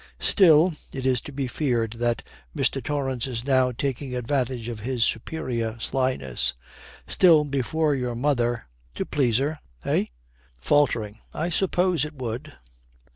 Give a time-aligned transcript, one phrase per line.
[0.19, 2.23] 'Still' It is to be feared that
[2.57, 2.83] Mr.
[2.83, 6.55] Torrance is now taking advantage of his superior slyness.
[7.07, 10.05] 'Still, before your mother to please her eh?'
[10.57, 12.51] Faltering, 'I suppose it would.'